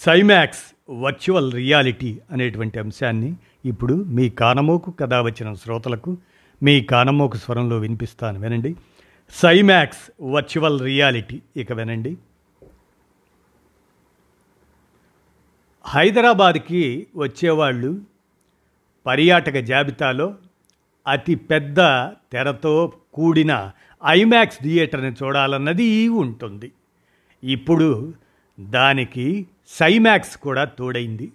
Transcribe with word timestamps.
సైమాక్స్ 0.00 0.90
virtual 0.90 1.52
reality 1.52 2.18
అనేటువంటి 2.30 2.78
అంశాన్ని 2.78 3.34
ఇప్పుడు 3.64 3.94
మీ 3.94 4.28
కానమోకు 4.28 4.90
కథ 4.90 5.14
వచ్చిన 5.14 5.54
శ్రోతలకు 5.54 6.16
మీ 6.62 6.80
కానమోకు 6.80 7.36
స్వరంలో 7.36 7.78
వినిపిస్తాను. 7.78 8.40
వినండి. 8.40 8.76
Cymax 9.30 10.10
virtual 10.22 10.80
reality. 10.80 11.42
ఇక 11.56 11.72
వినండి. 11.72 12.16
హైదరాబాద్కి 15.84 17.06
వచ్చేవాళ్ళు 17.16 18.00
పర్యాటక 19.06 19.56
జాబితాలో 19.58 20.34
అతి 21.08 21.34
పెద్ద 21.34 21.76
తెరతో 22.32 22.92
కూడిన 23.14 23.70
ఐమాక్స్ 24.06 24.58
థియేటర్ని 24.58 25.12
చూడాలన్నది 25.12 26.08
ఉంటుంది. 26.08 26.72
ఇప్పుడు 27.44 28.14
దానికి 28.60 29.46
సైమాక్స్ 29.68 30.36
కూడా 30.36 30.64
తోడైంది. 30.64 31.32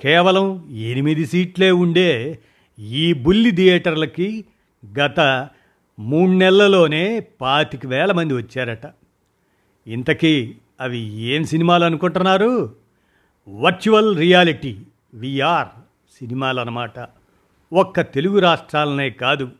కేవలం 0.00 0.68
ఎనిమిది 0.70 1.26
సీట్లే 1.26 1.70
ఉండే 1.70 2.40
ఈ 2.78 3.12
బుల్లి 3.12 3.50
థియేటర్లకి 3.50 4.44
గత 5.00 5.48
మూడు 5.98 6.30
నెలల్లోనే 6.30 7.20
పాతిక 7.40 7.86
వేల 7.86 8.12
మంది 8.12 8.34
వచ్చారట. 8.34 8.86
ఇంతకీ 9.86 10.54
అవి 10.80 10.98
ఏం 11.20 11.44
సినిమాలు 11.44 11.84
అనుకుంటున్నారు? 11.84 12.74
వర్చువల్ 13.48 14.16
రియాలిటీ 14.16 14.78
విఆర్ 15.14 15.68
సినిమాలు 16.18 16.60
అన్నమాట 16.60 17.06
ఒక్క 17.72 18.00
తెలుగు 18.00 18.38
రాష్ట్రాలనే 18.38 19.10
కాదు 19.10 19.50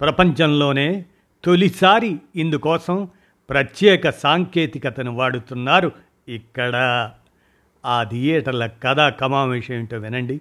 ప్రపంచంలోనే 0.00 1.04
తొలిసారి 1.44 2.16
ఇందుకోసం 2.36 3.08
ప్రత్యేక 3.50 4.10
సాంకేతికతను 4.10 5.14
వాడుతున్నారు 5.14 5.92
ఇక్కడ 6.28 7.10
ఆ 7.86 8.02
థియేటర్ల 8.02 8.66
కథ 8.66 9.08
కమావేశం 9.08 9.74
ఏంటో 9.74 9.96
వినండి. 9.96 10.40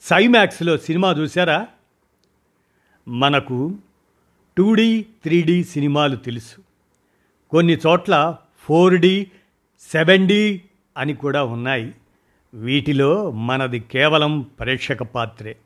సైమాక్స్లో 0.00 0.78
సినిమా 0.78 1.12
చూసారా 1.12 1.66
మనకు 3.08 3.78
టూ 4.56 4.74
డీ 4.74 5.02
త్రీ 5.02 5.42
డీ 5.42 5.64
సినిమాలు 5.64 6.16
తెలుసు. 6.16 6.62
కొన్ని 7.50 7.76
చోట్ల 7.76 8.36
ఫోర్ 8.56 8.94
డి 8.94 9.30
సెవెన్ 9.80 10.28
డీ 10.28 10.62
అని 10.96 11.14
కూడా 11.14 11.44
ఉన్నాయి. 11.44 11.94
వీటిలో 12.54 13.30
మనది 13.30 13.80
కేవలం 13.80 14.40
ప్రేక్షక 14.40 15.02
పాత్రే. 15.02 15.56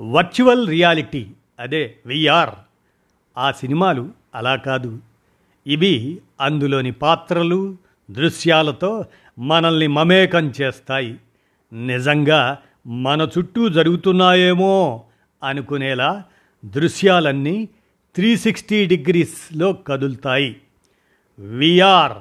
వర్చువల్ 0.00 0.68
రియాలిటీ 0.68 1.30
అదే 1.58 1.96
విఆర్ 2.06 2.54
ఆ 3.38 3.52
సినిమాలు 3.52 4.10
అలా 4.34 4.56
కాదు. 4.56 5.09
ఇవి 5.66 6.22
అందులోని 6.40 6.90
పాత్రలు 6.90 7.76
దృశ్యాలతో 8.10 9.04
మనల్ని 9.38 9.86
మమేకం 9.86 10.52
చేస్తాయి. 10.60 11.16
నిజంగా 11.72 12.58
మన 12.86 13.28
చుట్టూ 13.38 13.68
జరుగుతున్నాయేమో 13.68 15.04
అనుకునేలా 15.44 16.24
దృశ్యాలన్నీ 16.64 17.68
త్రీ 18.14 18.36
సిక్స్టీ 18.36 18.86
డిగ్రీస్లో 18.86 19.72
కదులుతాయి. 19.72 20.56
విఆర్ 21.38 22.12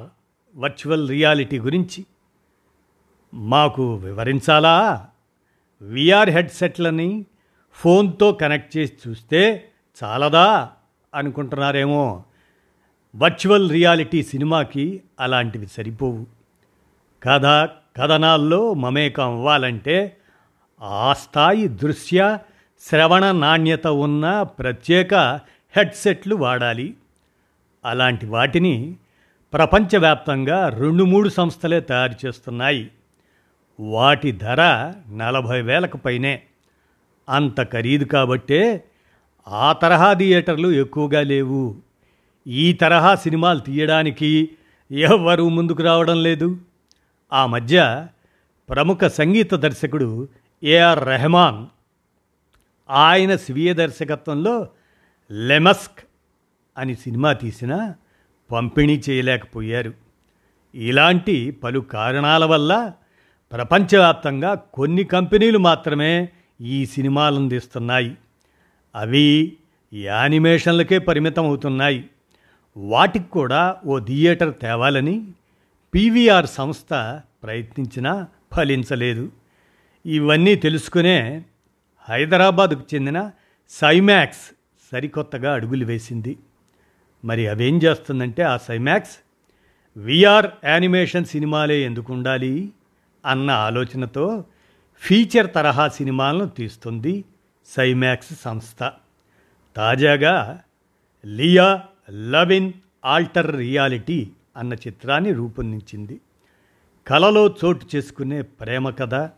వర్చువల్ 0.55 1.09
రియాలిటీ 1.09 1.59
గురించి. 1.59 2.05
మాకు 3.33 3.95
వివరించాలా? 3.95 5.07
విఆర్ 5.81 6.29
హెడ్సెట్లని 6.29 7.25
ఫోన్తో 7.73 8.31
కనెక్ట్ 8.31 8.77
చేసి 8.77 8.93
చూస్తే 9.07 9.69
చాలదా 10.03 10.69
అనుకుంటున్నారేమో. 11.15 12.23
వర్చువల్ 13.15 13.71
రియాలిటీ 13.71 14.23
సినిమాకి 14.23 15.01
అలాంటివి 15.19 15.67
సరిపోవు. 15.67 16.25
కథ 17.23 17.69
కథనాల్లో 17.97 18.73
మమేకం 18.73 19.23
అవ్వాలంటే 19.23 20.17
ఆ 20.81 21.13
స్థాయి 21.13 21.67
దృశ్య 21.67 22.37
శ్రవణ 22.81 23.31
నాణ్యత 23.31 23.87
ఉన్న 23.87 24.41
ప్రత్యేక 24.41 25.13
హెడ్సెట్లు 25.77 26.35
వాడాలి. 26.35 26.93
అలాంటి 27.85 28.25
వాటిని 28.25 28.95
ప్రపంచవ్యాప్తంగా 29.53 30.69
రెండు 30.69 31.03
మూడు 31.03 31.29
సంస్థలే 31.29 31.79
తయారు 31.79 32.27
చేస్తున్నాయి. 32.27 32.91
వాటి 33.79 34.31
ధర 34.31 34.93
నలభై 35.13 35.61
వేలకు 35.61 35.97
పైనే. 35.97 36.41
అంత 37.29 37.71
ఖరీదు 37.71 38.03
కాబట్టే 38.03 38.83
ఆ 39.47 39.73
తరహా 39.73 40.13
థియేటర్లు 40.13 40.71
ఎక్కువగా 40.71 41.21
లేవు. 41.21 41.88
ఈ 42.49 42.73
తరహా 42.73 43.15
సినిమాలు 43.15 43.59
తీయడానికి 43.59 44.49
ఎవరు 44.91 45.49
ముందుకు 45.49 45.83
రావడం 45.83 46.23
లేదు. 46.23 46.57
ఆ 47.33 47.45
మధ్య 47.45 48.07
ప్రముఖ 48.69 49.03
సంగీత 49.03 49.53
దర్శకుడు 49.53 50.27
ఏఆర్ 50.63 51.05
రెహమాన్ 51.05 51.65
ఆయన 52.89 53.35
స్వీయ 53.35 53.73
దర్శకత్వంలో 53.73 54.67
లెమస్క్ 55.31 55.99
అని 56.77 56.95
సినిమా 56.95 57.33
తీసినా 57.33 57.95
పంపిణీ 58.51 59.01
చేయలేకపోయారు. 59.09 59.93
ఇలాంటి 60.75 61.51
పలు 61.51 61.79
కారణాల 61.79 62.45
వల్ల 62.45 62.91
ప్రపంచవ్యాప్తంగా 63.51 64.53
కొన్ని 64.55 65.03
కంపెనీలు 65.03 65.57
మాత్రమే 65.57 66.29
ఈ 66.61 66.85
సినిమాలను 66.85 67.49
తీస్తున్నాయి 67.49 68.17
అవి 68.95 69.53
యానిమేషన్లకే 69.93 70.97
పరిమితం 70.97 71.45
అవుతున్నాయి 71.45 72.09
వాటికి 72.79 73.25
కూడా 73.25 73.77
ఓ 73.85 73.99
థియేటర్ 73.99 74.53
తేవాలని 74.61 75.27
పీవీఆర్ 75.95 76.47
సంస్థ 76.47 77.21
ప్రయత్నించినా 77.43 78.27
ఫలించలేదు. 78.53 79.31
ఇవన్నీ 80.05 80.55
తెలుసుకునే 80.55 81.45
హైదరాబాద్కు 82.09 82.95
చెందిన 82.95 83.31
సైమాక్స్ 83.69 84.51
సరికొత్తగా 84.91 85.53
అడుగులు 85.53 85.85
వేసింది. 85.85 86.37
మరి 87.25 87.47
అవేం 87.47 87.77
చేస్తుందంటే 87.77 88.43
ఆ 88.43 88.57
సైమాక్స్ 88.57 89.17
విఆర్ 89.97 90.47
యానిమేషన్ 90.65 91.25
సినిమాలే 91.25 91.81
ఎందుకు 91.81 92.13
ఉండాలి 92.13 92.69
అన్న 93.25 93.51
ఆలోచనతో 93.51 94.45
ఫీచర్ 94.97 95.53
తరహా 95.53 95.87
సినిమాలను 95.87 96.45
తీస్తుంది 96.45 97.25
సైమాక్స్ 97.65 98.41
సంస్థ. 98.41 98.91
తాజాగా 99.75 100.61
Lia 101.25 101.83
love 102.11 102.51
in 102.51 102.73
alter 103.05 103.57
reality 103.57 104.29
అన్న 104.57 104.73
చిత్రాన్ని 104.73 105.33
రూపొందించింది. 105.33 106.21
కలలో 107.07 107.55
చోటు 107.65 107.85
చేసుకునే 107.95 108.41
ప్రేమ 108.41 108.89
కథ 108.89 109.29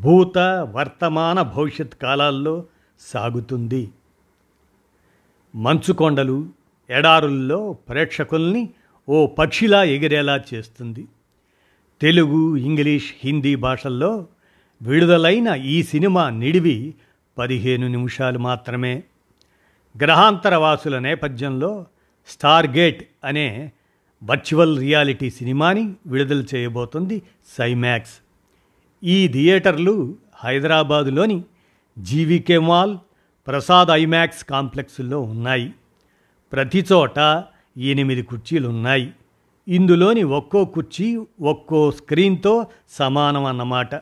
భూత 0.00 0.38
వర్తమాన 0.72 1.42
భవిష్యత్ 1.42 1.94
కాలాల్లో 1.94 2.64
సాగుతుంది. 3.00 3.90
మంచుకొండలు 5.54 6.48
ఎడారుల్లో 6.90 7.72
ప్రేక్షకుల్ని 7.72 8.70
ఓ 9.08 9.26
పక్షిలా 9.26 9.84
ఎగిరేలా 9.84 10.40
చేస్తుంది. 10.54 11.06
తెలుగు 12.00 12.56
ఇంగ్లీష్ 12.56 13.12
హిందీ 13.24 13.54
భాషల్లో 13.54 14.26
విడుదలైన 14.82 15.48
ఈ 15.48 15.82
సినిమా 15.82 16.30
నిడివి 16.30 16.94
పదిహేను 17.38 17.88
నిమిషాలు 17.88 18.38
మాత్రమే. 18.38 19.02
గ్రహాంతరవాసుల 19.96 20.98
నేపథ్యంలో 20.98 21.86
స్టార్ 22.28 22.66
గేట్ 22.66 23.08
అనే 23.24 23.72
వర్చువల్ 24.24 24.78
రియాలిటీ 24.78 25.30
సినిమాని 25.30 25.94
విడుదల 26.06 26.44
చేయబోతుంది 26.54 27.22
సైమాక్స్. 27.58 28.12
ఈ 29.04 29.28
థియేటర్లు 29.28 30.16
హైదరాబాదులోని 30.44 31.42
జీవికే 31.98 32.58
మాల్ 32.58 32.98
ప్రసాద్ 33.46 33.88
ఐమాక్స్ 33.90 34.44
కాంప్లెక్స్లో 34.44 35.20
ఉన్నాయి. 35.20 35.72
ప్రతి 36.52 36.86
చోట 36.92 37.44
ఎనిమిది 37.76 38.22
కుర్చీలు 38.22 38.68
ఉన్నాయి 38.68 39.12
ఇందులోని 39.68 40.22
ఒక్కో 40.22 40.64
కుర్చీ 40.64 41.26
ఒక్కో 41.40 41.90
స్క్రీన్తో 41.90 42.66
సమానం 42.90 43.44
అన్నమాట 43.44 43.94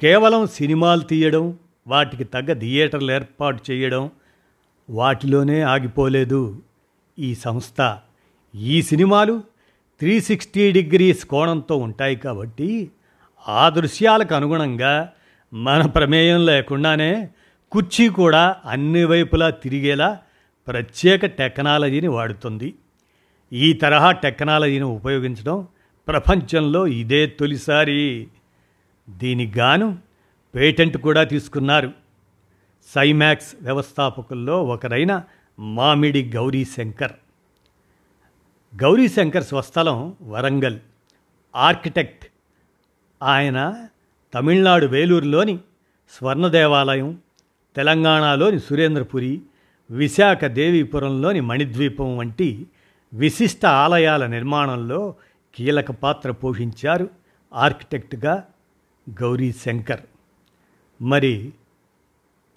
కేవలం 0.00 0.46
సినిమాలు 0.46 1.00
తీయడం 1.00 1.58
వాటికి 1.86 2.24
తగ్గ 2.24 2.52
థియేటర్లు 2.52 3.12
ఏర్పాటు 3.12 3.70
చేయడం 3.70 4.10
వాటిలోనే 4.90 5.60
ఆగిపోలేదు. 5.60 6.62
ఈ 7.18 7.34
సంస్థ 7.34 7.96
ఈ 8.54 8.82
సినిమాలు 8.82 9.42
త్రీ 10.00 10.20
సిక్స్టీ 10.20 10.72
డిగ్రీస్ 10.72 11.24
కోణంతో 11.24 11.76
ఉంటాయి 11.76 12.16
కాబట్టి 12.16 12.90
ఆ 13.48 13.68
దృశ్యాలకు 13.68 14.34
అనుగుణంగా 14.34 15.10
మన 15.52 15.86
ప్రమేయం 15.86 16.46
లేకుండానే 16.46 17.28
కుర్చీ 17.70 18.08
కూడా 18.08 18.56
అన్ని 18.64 19.04
వైపులా 19.04 19.50
తిరిగేలా 19.50 20.18
ప్రత్యేక 20.68 21.26
టెక్నాలజీని 21.26 22.08
వాడుతుంది. 22.08 22.74
ఈ 23.52 23.72
తరహా 23.72 24.12
టెక్నాలజీని 24.12 24.84
ఉపయోగించడం 24.84 25.66
ప్రపంచంలో 26.08 26.86
ఇదే 26.86 27.26
తొలిసారి. 27.26 28.26
దీనికి 29.10 29.58
గాను 29.58 29.98
పేటెంట్ 30.54 30.96
కూడా 30.96 31.24
తీసుకున్నారు. 31.24 31.92
సైమాక్స్ 32.94 33.56
వ్యవస్థాపకుల్లో 33.62 34.64
ఒకరైన 34.64 35.22
మామిడి 35.58 36.32
గౌరీ 36.36 36.64
శంకర్ 39.08 39.44
స్వస్థలం 39.44 40.16
వరంగల్. 40.22 40.78
ఆర్కిటెక్ట్. 41.56 42.26
ఆయన 43.22 43.88
తమిళనాడు 44.34 44.86
వేలూరులోని 44.86 45.58
స్వర్ణ 46.10 46.48
దేవాలయం 46.48 47.20
తెలంగాణలోని 47.76 48.60
సురేంద్రపురి 48.60 49.42
విశాఖ 49.90 50.44
దేవీపురంలోని 50.44 51.40
మణిద్వీపం 51.40 52.16
వంటి 52.16 52.66
విశిష్ట 53.12 53.66
ఆలయాల 53.66 54.26
నిర్మాణంలో 54.26 55.14
కీలక 55.54 55.90
పాత్ర 55.90 56.30
పోషించారు 56.30 57.08
ఆర్కిటెక్ట్గా 57.54 58.44
గౌరీ 59.10 59.52
శంకర్ 59.52 60.00
మరి 61.02 61.52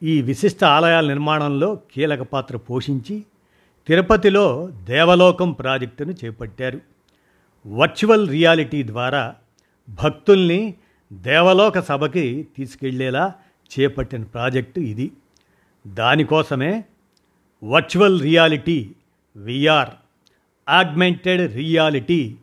ఈ 0.04 0.22
విశిష్ట 0.22 0.64
ఆలయాల 0.64 1.08
నిర్మాణంలో 1.08 1.80
కీలక 1.92 2.22
పాత్ర 2.22 2.58
పోషించి 2.58 3.24
తిరుపతిలో 3.88 4.72
దేవలోకం 4.84 5.52
ప్రాజెక్టును 5.52 6.16
చేపట్టారు. 6.26 6.80
వర్చువల్ 7.66 8.30
రియాలిటీ 8.30 8.84
ద్వారా 8.84 9.36
భక్తుల్ని 9.90 10.76
దేవలోక 11.14 11.80
సభకి 11.80 12.48
తీసుకెళ్ళేలా 12.58 13.34
చేపట్టిన 13.72 14.24
ప్రాజెక్టు 14.24 14.80
ఇది. 14.80 15.12
దానికోసమే 15.88 16.84
virtual 17.64 18.22
reality 18.22 18.92
VR 19.36 19.90
augmented 20.70 21.56
reality 21.56 22.36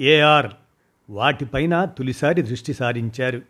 AR 0.00 0.50
వాటిపైన 1.10 1.84
తొలిసారి 1.84 2.42
దృష్టి 2.42 2.74
సారించారు. 2.74 3.42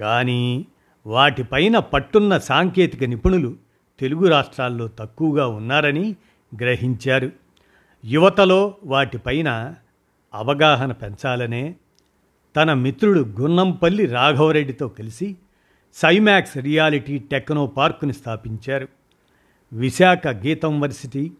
కానీ 0.00 0.66
వాటిపైన 1.06 1.78
పట్టున్న 1.78 2.38
సాంకేతిక 2.38 3.04
నిపుణులు 3.04 3.56
తెలుగు 4.00 4.28
రాష్ట్రాల్లో 4.28 4.88
తక్కువగా 4.88 5.46
ఉన్నారని 5.46 6.16
గ్రహించారు. 6.60 7.30
యువతలో 8.04 8.74
వాటిపైన 8.84 9.74
అవగాహన 10.34 10.92
పెంచాలనే 10.92 11.74
తన 12.56 12.72
మిత్రుడు 12.72 13.20
గున్నంపల్లి 13.20 14.06
రాఘవరెడ్డితో 14.06 14.88
కలిసి 14.88 15.36
సైమాక్స్ 15.94 16.58
రియాలిటీ 16.58 17.18
టెక్నో 17.18 17.66
పార్కుని 17.66 18.12
స్థాపించారు. 18.12 18.88
విశాఖ 19.72 20.26
గీతం 20.26 20.80
వర్సిటీ 20.80 21.32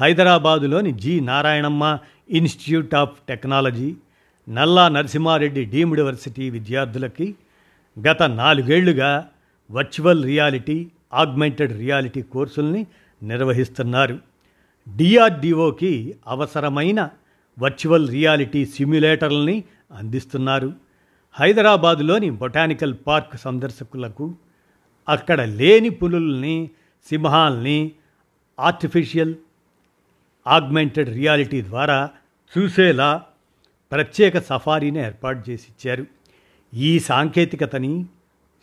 హైదరాబాదులోని 0.00 0.92
G 0.92 1.20
Narayanamma 1.20 1.98
institute 2.30 2.94
of 2.94 3.10
technology 3.28 3.96
Nalla 4.48 4.88
Narasimha Reddy 4.88 5.64
deemed 5.64 6.00
varsity 6.00 6.50
విద్యార్థులకి 6.50 7.34
గత 7.96 8.22
నాలుగేళ్ళుగా 8.22 9.30
వర్చువల్ 9.70 10.24
రియాలిటీ 10.24 10.90
ఆగ్మెంటెడ్ 11.12 11.72
రియాలిటీ 11.72 12.22
కోర్సుల్ని 12.22 12.86
నిర్వహిస్తున్నారు. 13.22 14.18
డిఆర్డిఓకి 14.86 16.14
అవసరమైన 16.26 17.10
వర్చువల్ 17.58 18.08
రియాలిటీ 18.10 18.66
సిమ్యులేటర్లని 18.66 19.64
అందిస్తున్నారు. 19.92 20.72
హైదరాబాదులోని 21.34 22.30
బొటానికల్ 22.30 22.94
పార్క్ 23.06 23.36
సందర్శకులకు 23.36 24.34
అక్కడ 25.08 25.40
లేని 25.40 25.90
పులుల్ని 25.90 26.70
సింహాల్ని 27.06 27.92
ఆర్టిఫిషియల్ 28.58 29.34
ఆగ్మెంటెడ్ 30.46 31.08
రియాలిటీ 31.08 31.62
ద్వారా 31.62 31.98
చూసేలా 32.52 33.22
ప్రత్యేక 33.92 34.38
సఫారీని 34.38 35.00
ఏర్పాటు 35.00 35.50
చేసి 35.50 35.66
ఇచ్చారు 35.70 36.06
ఈ 36.74 36.98
సాంకేతికతని 36.98 38.06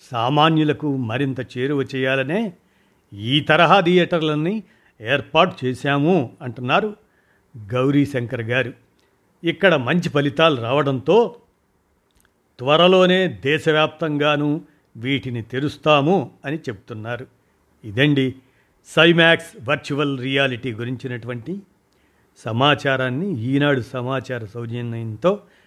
సామాన్యులకు 0.02 0.98
మరింత 0.98 1.40
చేరువ 1.57 1.81
చేయాలనే 1.96 2.54
ఈ 3.13 3.40
తరహా 3.40 3.80
థియేటర్లని 3.80 4.63
ఏర్పాటు 5.02 5.66
చేశాము 5.66 6.38
అంటున్నారు 6.42 6.96
గౌరీ 7.57 8.06
శంకర్ 8.06 8.42
గారు. 8.42 8.74
ఇక్కడ 9.44 9.75
మంచి 9.75 10.10
ఫలితాలు 10.10 10.62
రావడంతో 10.62 11.36
త్వరలోనే 12.60 13.28
దేశవ్యాప్తంగాను 13.28 14.62
వీటిని 14.98 15.42
తెరుస్తాము 15.42 16.31
అని 16.46 16.58
చెప్తున్నారు. 16.58 17.28
ఇదండి 17.84 18.36
సైమాక్స్ 18.86 19.69
వర్చువల్ 19.69 20.19
రియాలిటీ 20.19 20.74
గురించినటువంటి 20.74 21.62
సమాచారాన్ని 22.38 23.40
ఈనాడు 23.42 23.81
సమాచార 23.81 24.46
సౌజన్యంతో 24.46 25.40